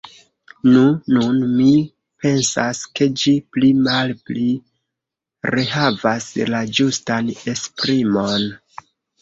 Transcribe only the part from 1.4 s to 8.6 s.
mi pensas, ke ĝi pli-malpi rehavas la ĝustan esprimon!